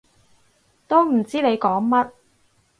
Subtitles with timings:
[0.87, 2.09] 都唔知你講乜